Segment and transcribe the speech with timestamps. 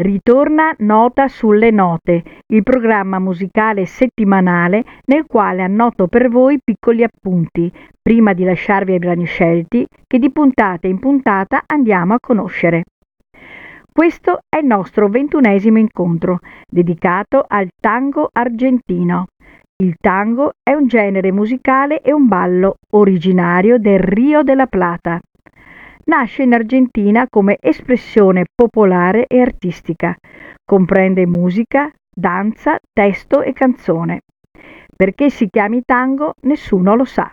[0.00, 7.68] Ritorna Nota sulle note, il programma musicale settimanale nel quale annoto per voi piccoli appunti,
[8.00, 12.84] prima di lasciarvi ai brani scelti, che di puntata in puntata andiamo a conoscere.
[13.92, 16.38] Questo è il nostro ventunesimo incontro,
[16.70, 19.26] dedicato al tango argentino.
[19.82, 25.18] Il tango è un genere musicale e un ballo originario del Rio della Plata
[26.08, 30.16] nasce in Argentina come espressione popolare e artistica.
[30.64, 34.20] Comprende musica, danza, testo e canzone.
[34.94, 37.30] Perché si chiami tango nessuno lo sa.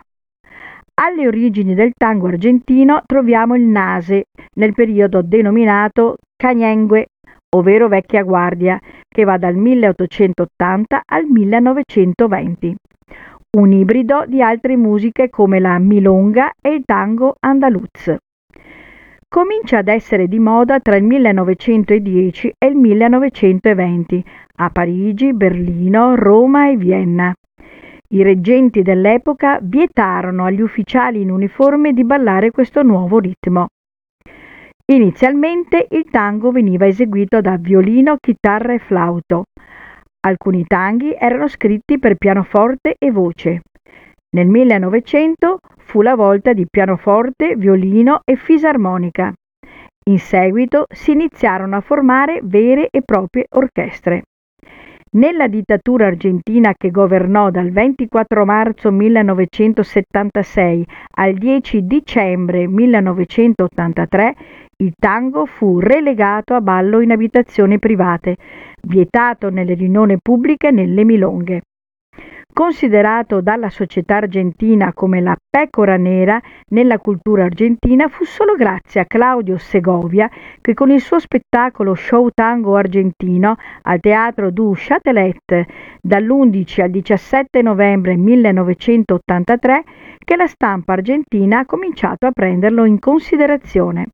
[0.98, 7.08] Alle origini del tango argentino troviamo il nase, nel periodo denominato cagnengue,
[7.54, 12.74] ovvero vecchia guardia, che va dal 1880 al 1920.
[13.58, 18.16] Un ibrido di altre musiche come la milonga e il tango andaluz.
[19.28, 24.24] Comincia ad essere di moda tra il 1910 e il 1920
[24.58, 27.34] a Parigi, Berlino, Roma e Vienna.
[28.08, 33.66] I reggenti dell'epoca vietarono agli ufficiali in uniforme di ballare questo nuovo ritmo.
[34.92, 39.46] Inizialmente il tango veniva eseguito da violino, chitarra e flauto.
[40.20, 43.62] Alcuni tanghi erano scritti per pianoforte e voce.
[44.36, 49.32] Nel 1900 fu la volta di pianoforte, violino e fisarmonica.
[50.10, 54.24] In seguito si iniziarono a formare vere e proprie orchestre.
[55.12, 64.34] Nella dittatura argentina che governò dal 24 marzo 1976 al 10 dicembre 1983,
[64.82, 68.36] il tango fu relegato a ballo in abitazioni private,
[68.82, 71.62] vietato nelle riunioni pubbliche nelle milonghe.
[72.56, 76.40] Considerato dalla società argentina come la pecora nera
[76.70, 80.26] nella cultura argentina, fu solo grazie a Claudio Segovia
[80.62, 85.66] che con il suo spettacolo Show Tango Argentino al Teatro du Châtelet
[86.00, 89.84] dall'11 al 17 novembre 1983
[90.24, 94.06] che la stampa argentina ha cominciato a prenderlo in considerazione.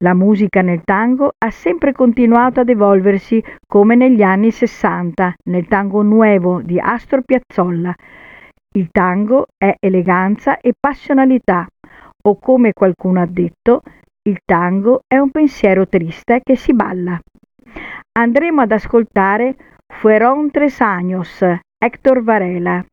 [0.00, 6.02] La musica nel tango ha sempre continuato ad evolversi come negli anni Sessanta, nel tango
[6.02, 7.94] nuevo di Astor Piazzolla.
[8.76, 11.66] Il tango è eleganza e passionalità,
[12.26, 13.80] o come qualcuno ha detto,
[14.28, 17.18] il tango è un pensiero triste che si balla.
[18.18, 19.56] Andremo ad ascoltare
[19.94, 21.42] Fueron Tres Años,
[21.78, 22.84] Héctor Varela,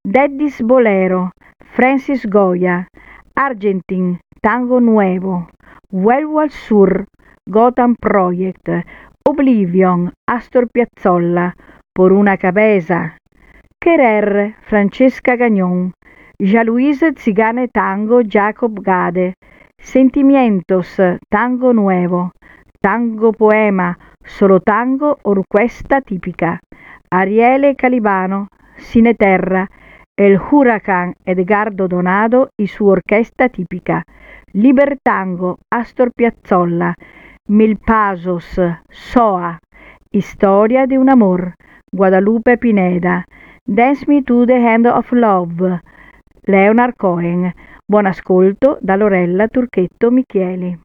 [0.00, 2.86] Daddy's Bolero, Francis Goya,
[3.32, 5.48] Argentine, Tango Nuevo,
[5.94, 7.06] Al Sur,
[7.46, 8.66] Gotham Project,
[9.28, 11.54] Oblivion, Astor Piazzolla,
[11.92, 13.18] Por una cabeza,
[13.78, 15.92] Querer, Francesca Gagnon,
[16.38, 19.34] Jean-Louise Zigane Tango, Jacob Gade,
[19.78, 20.96] Sentimientos,
[21.28, 22.32] Tango Nuevo,
[22.80, 26.60] Tango Poema, Solo Tango, Orquesta Tipica,
[27.10, 28.48] Ariele Calibano,
[28.78, 29.68] Sineterra,
[30.16, 34.04] El Huracán Edgardo Donado y su orquesta tipica,
[34.54, 36.94] Libertango, Astor Piazzolla,
[37.48, 39.58] Mil Pasos, Soa,
[40.10, 41.54] Historia di un amor,
[41.90, 43.24] Guadalupe Pineda,
[43.64, 45.80] Dance Me to the Hand of Love,
[46.42, 47.50] Leonard Cohen.
[47.86, 50.78] Buon ascolto da Lorella Turchetto Michieli.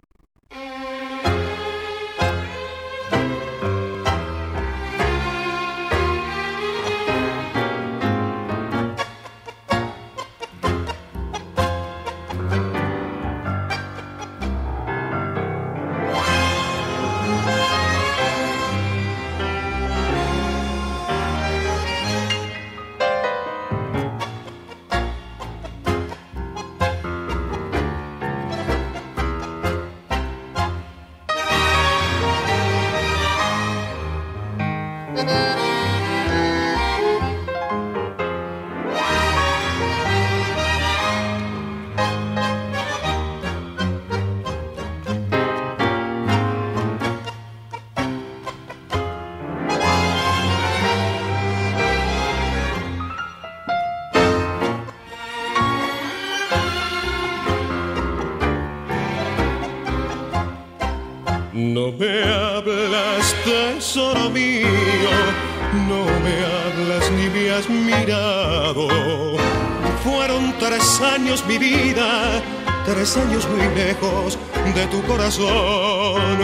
[72.87, 74.39] Tres años muy lejos
[74.73, 76.37] de tu corazón.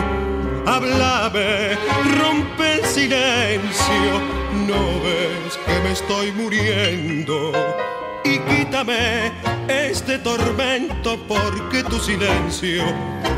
[0.65, 1.77] Háblame,
[2.19, 4.11] rompe el silencio,
[4.67, 7.51] no ves que me estoy muriendo
[8.25, 9.31] y quítame
[9.69, 12.83] este tormento porque tu silencio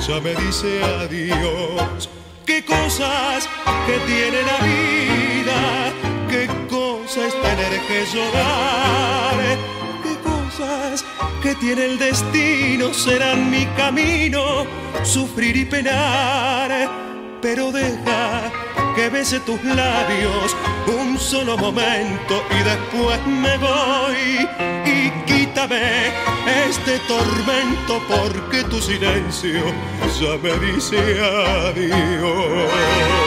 [0.08, 2.10] ya me dice adiós.
[2.46, 3.48] qué cosas
[3.86, 5.94] que tiene la vida,
[6.30, 9.58] qué cosas tener que llorar,
[10.04, 11.06] qué cosas
[11.46, 14.66] que tiene el destino serán mi camino,
[15.04, 16.90] sufrir y penar,
[17.40, 18.52] pero deja
[18.96, 20.56] que bese tus labios
[20.88, 24.48] un solo momento y después me voy
[24.88, 26.08] y quítame
[26.68, 29.66] este tormento porque tu silencio
[30.20, 33.25] ya me dice adiós.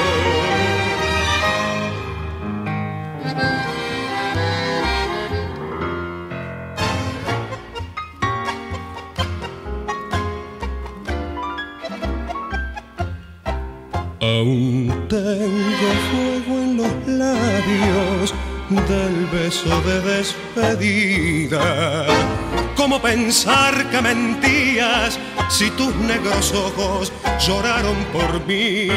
[23.19, 25.19] Pensar que mentías
[25.49, 27.12] si tus negros ojos
[27.44, 28.88] lloraron por mí?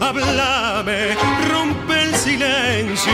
[0.00, 1.16] Háblame,
[1.50, 3.12] rompe el silencio,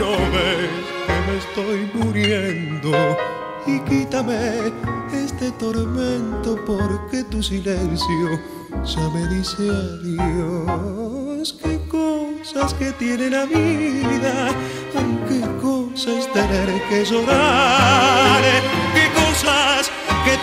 [0.00, 3.16] no ves que me estoy muriendo
[3.66, 4.72] y quítame
[5.12, 8.40] este tormento porque tu silencio
[8.84, 11.56] ya me dice adiós.
[11.62, 14.48] Qué cosas que tiene la vida,
[15.28, 18.42] qué cosas tener que llorar,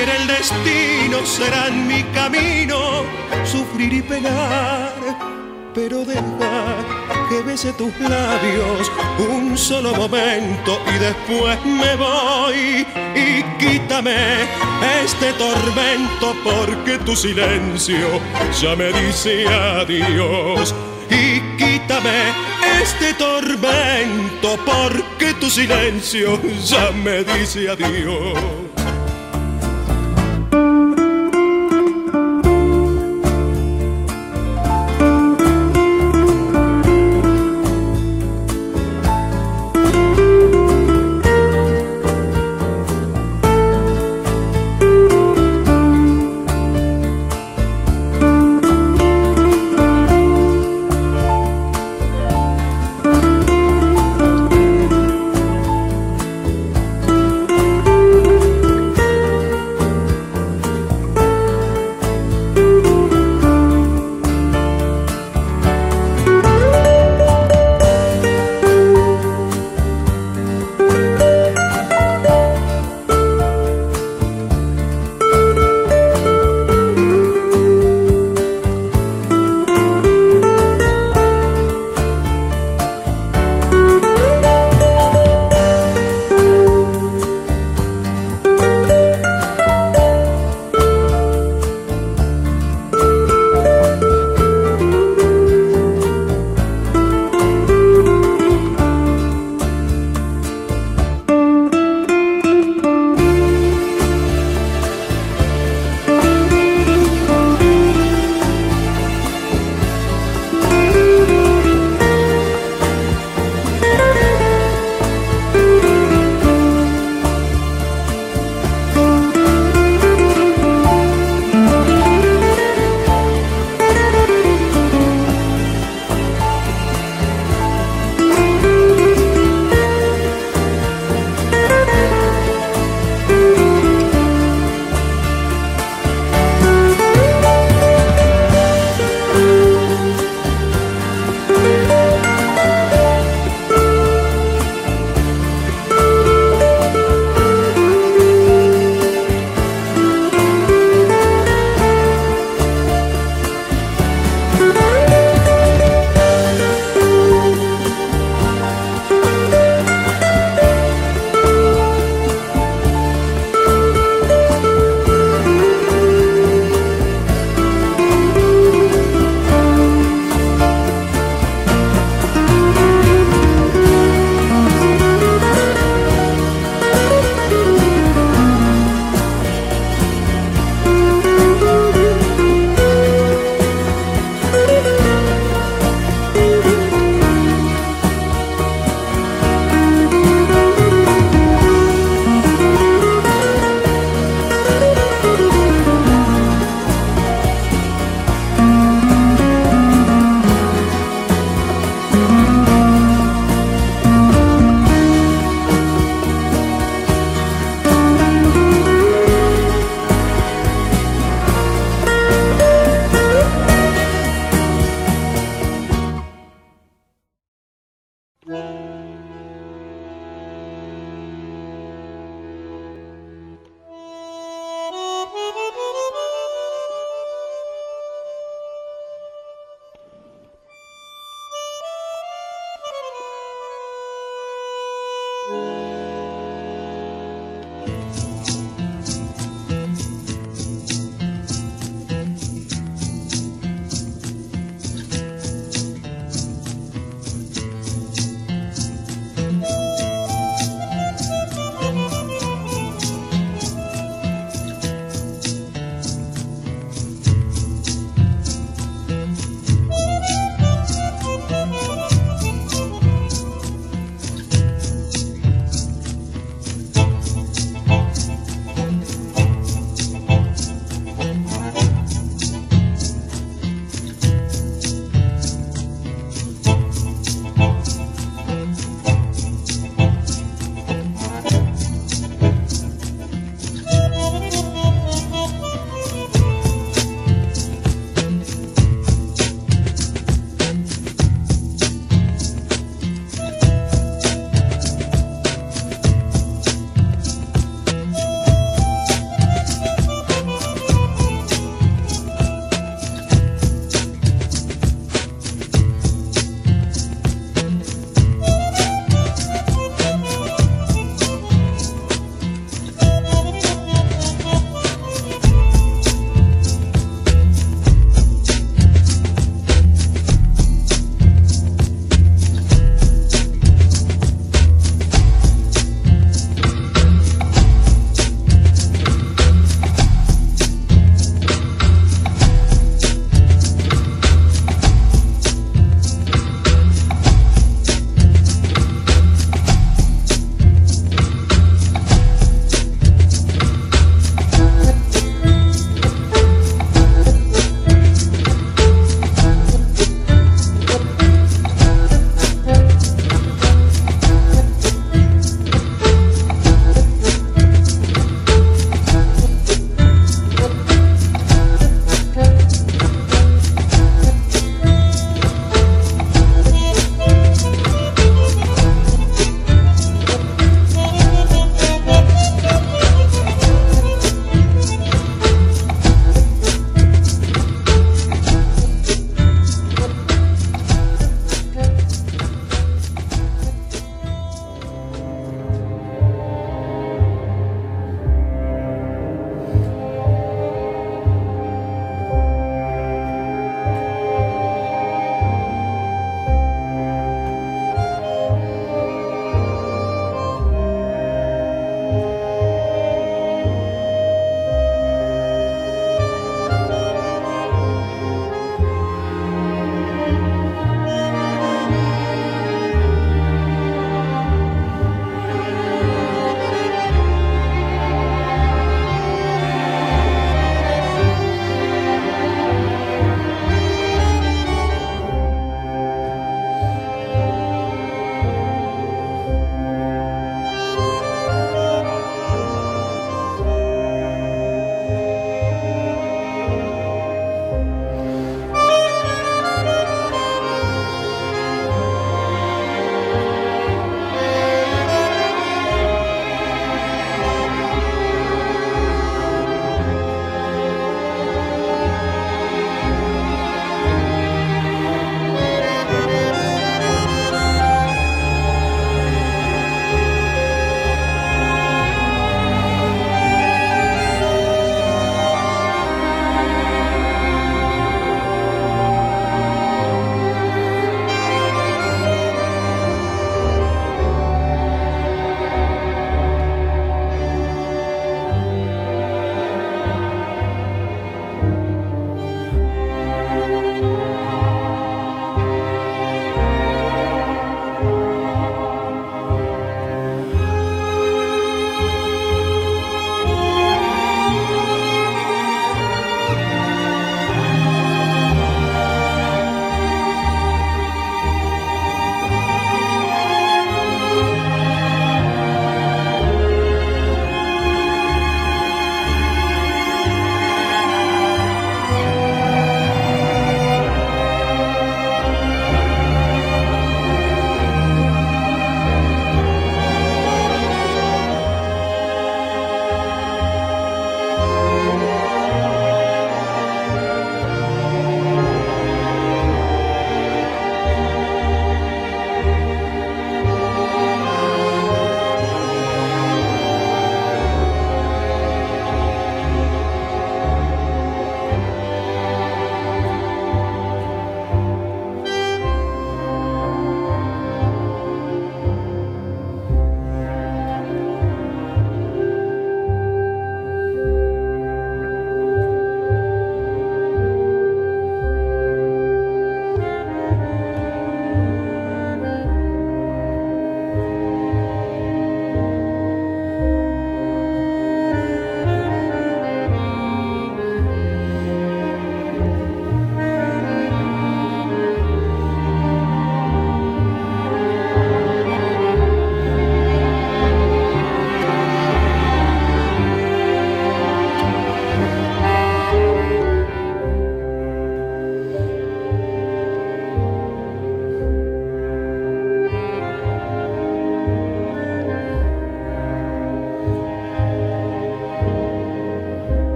[0.00, 3.04] el destino serán mi camino,
[3.44, 4.92] sufrir y penar,
[5.74, 6.76] pero deja
[7.28, 12.86] que bese tus labios un solo momento y después me voy.
[13.14, 14.42] Y quítame
[15.04, 18.20] este tormento porque tu silencio
[18.60, 20.74] ya me dice adiós.
[21.10, 22.32] Y quítame
[22.82, 28.65] este tormento porque tu silencio ya me dice adiós.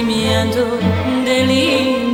[0.00, 0.78] gimiendo
[1.26, 2.09] de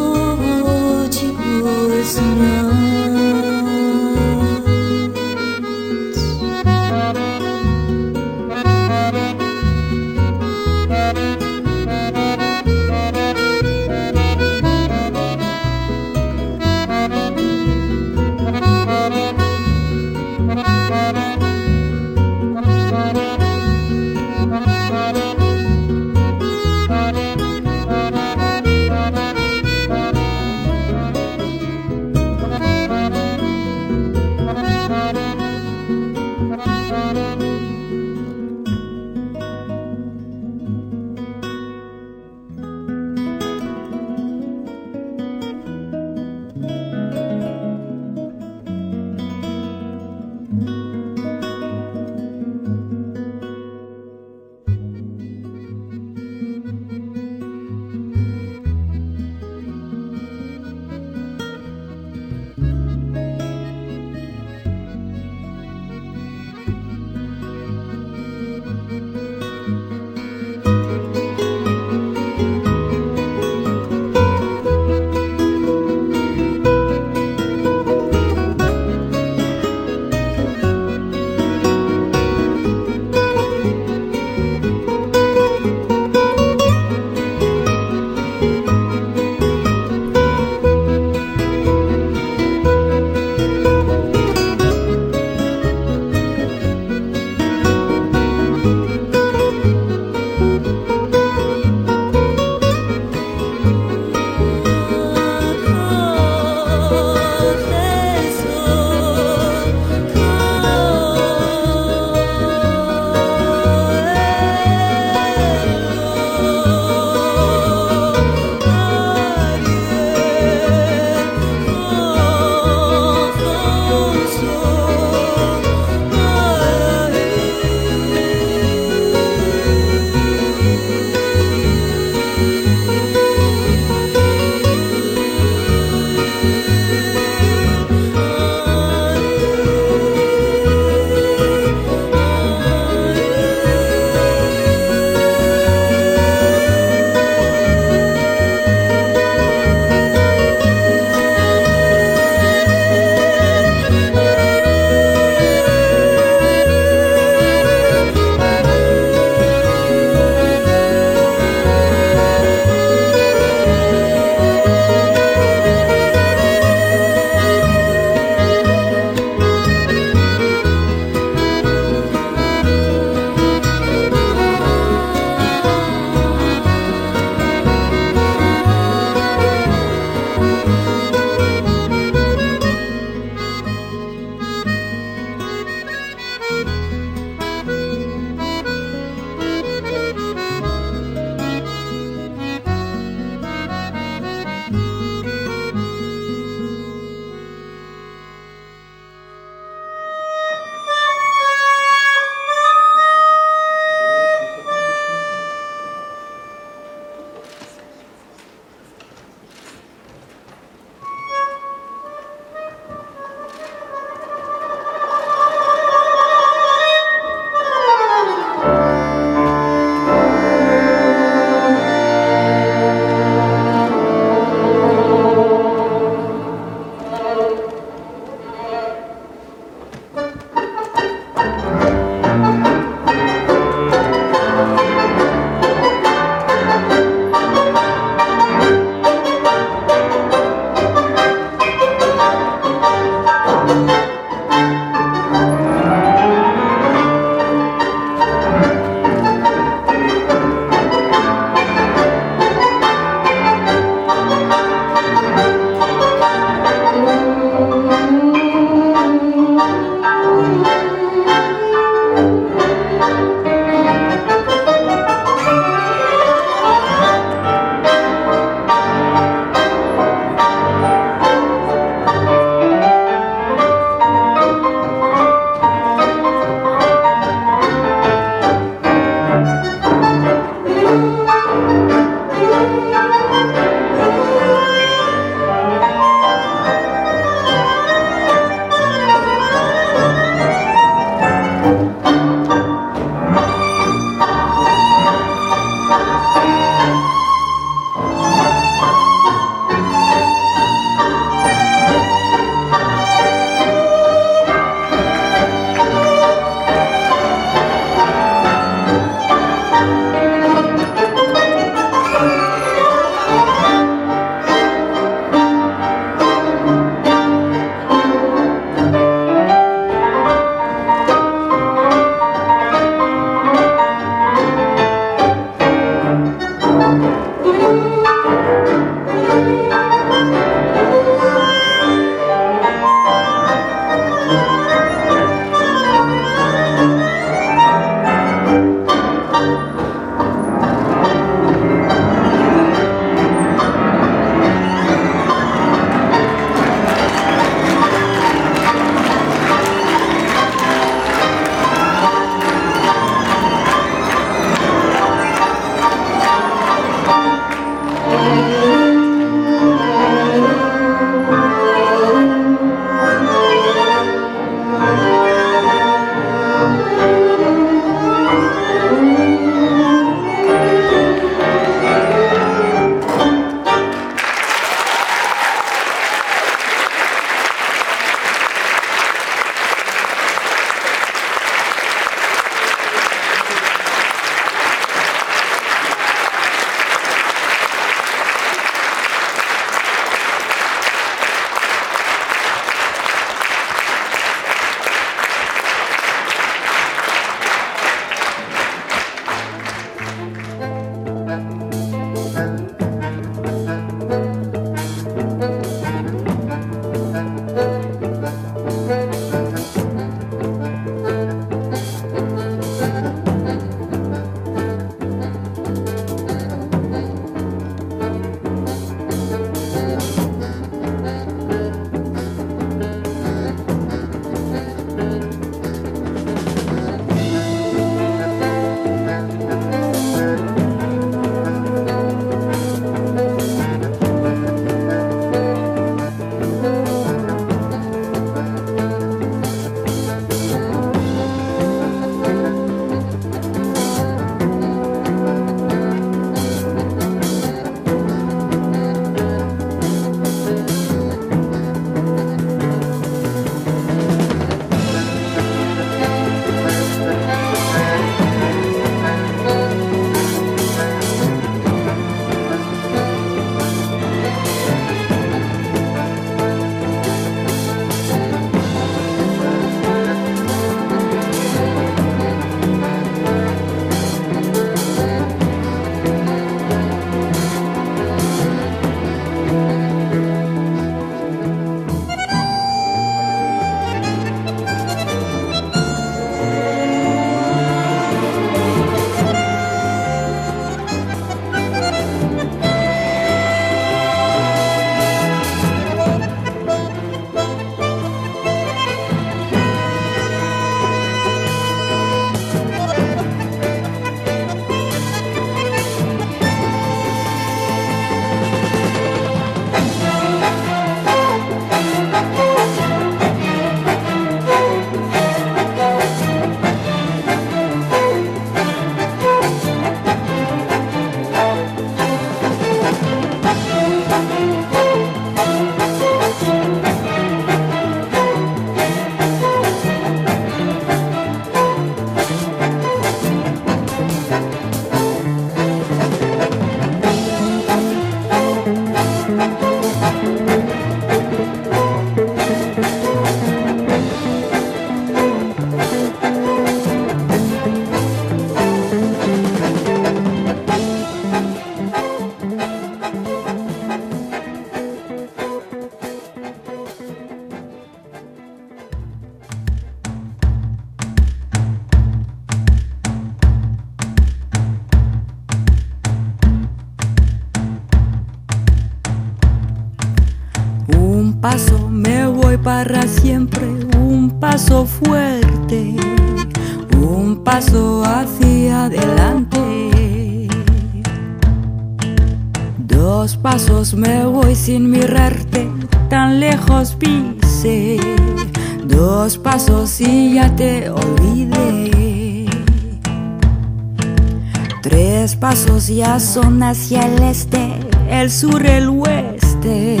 [596.18, 597.78] corazón hacia el este,
[598.10, 600.00] el sur, el oeste.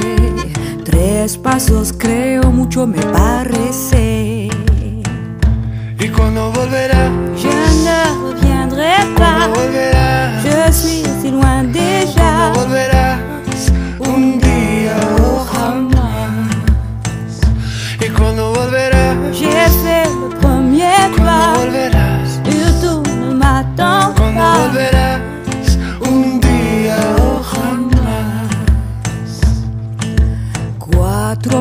[0.84, 4.48] Tres pasos creo, mucho me parece.
[6.00, 7.08] ¿Y cuando volverá?
[7.36, 7.54] Je
[7.84, 9.46] ne reviendrai pas.
[9.46, 10.42] Volverá?
[10.42, 12.97] Je suis si loin déjà.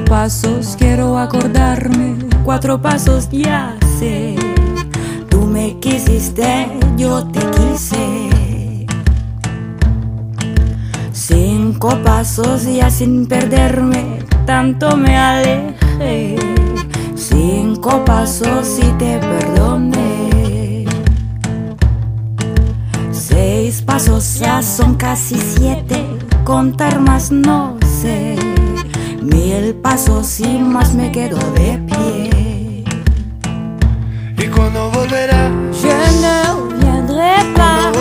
[0.08, 4.36] pasos quiero acordarme, cuatro pasos ya sé.
[5.30, 8.86] Tú me quisiste, yo te quise.
[11.12, 16.38] Cinco pasos ya sin perderme, tanto me alejé.
[17.16, 20.86] Cinco pasos y te perdoné.
[23.12, 26.06] Seis pasos ya son casi siete,
[26.46, 28.36] contar más no sé
[29.22, 32.84] ni el paso, sin más me quedo de pie.
[34.38, 35.52] ¿Y cuando volverá?
[35.72, 37.92] Je ne viendrai pas.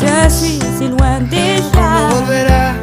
[0.00, 2.08] Je suis si loin déjà.
[2.10, 2.73] Volverá?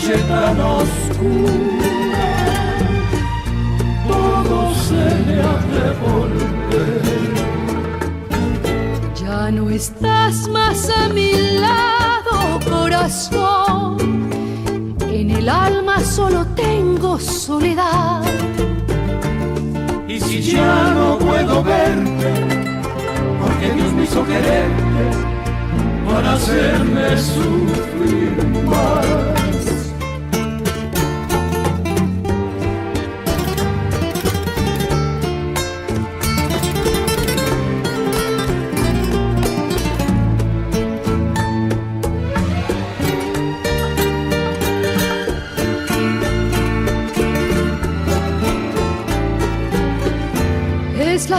[0.00, 2.26] Noche tan oscura,
[4.08, 5.92] todo se me ha de
[9.20, 13.96] Ya no estás más a mi lado, corazón.
[15.12, 18.22] En el alma solo tengo soledad.
[20.08, 22.32] Y si ya no puedo verte,
[23.40, 25.10] porque Dios me hizo quererte
[26.06, 29.39] para hacerme sufrir más.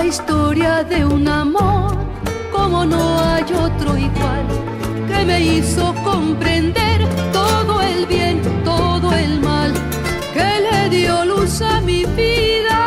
[0.06, 1.96] Historia de un amor
[2.52, 4.46] como no hay otro igual
[5.08, 9.74] que me hizo comprender todo el bien, todo el mal,
[10.34, 12.80] que le dio luz a mi vida,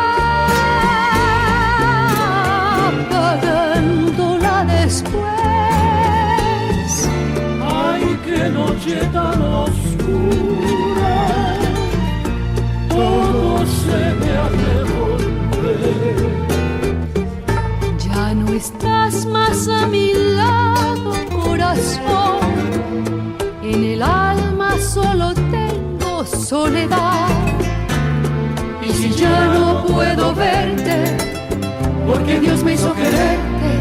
[2.89, 5.23] apagándola después.
[7.61, 10.64] Ay, qué noche tan oscura,
[26.55, 27.27] soledad.
[28.87, 30.97] Y si ya no puedo verte,
[32.07, 33.71] porque Dios me hizo quererte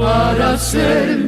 [0.00, 1.23] para hacerme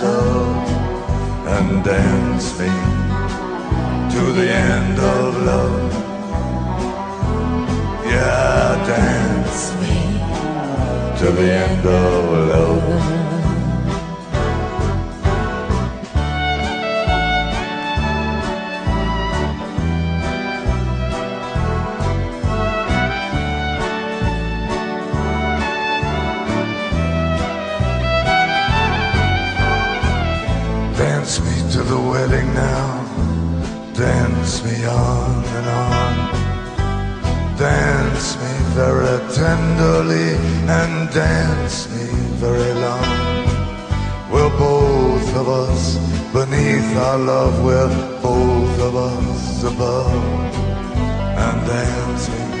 [0.00, 2.70] And and me
[4.14, 5.92] to the end of love.
[8.06, 9.96] Yeah, dance me
[11.18, 13.21] to the end of love.
[32.54, 36.14] now, dance me on and on.
[37.58, 40.34] Dance me very tenderly
[40.78, 42.06] and dance me
[42.44, 43.42] very long.
[44.32, 45.98] We're both of us
[46.32, 47.88] beneath our love, we're
[48.22, 50.24] both of us above.
[51.44, 52.52] And dancing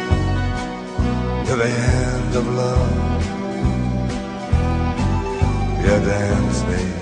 [1.46, 3.22] to the end of love.
[5.84, 7.01] Yeah, dance me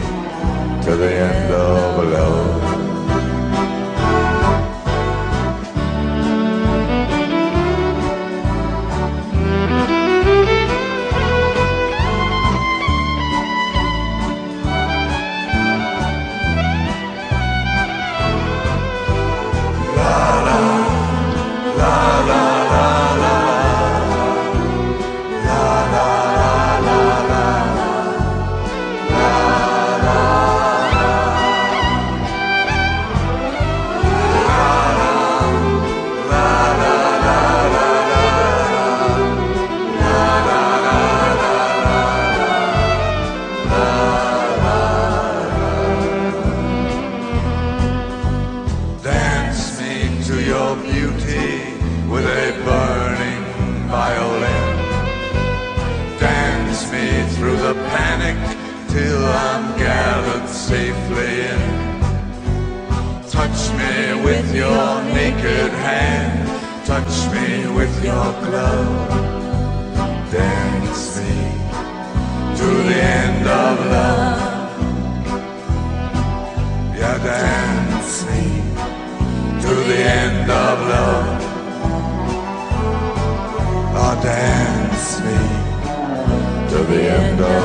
[0.91, 2.50] to the end of love.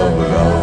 [0.06, 0.55] over.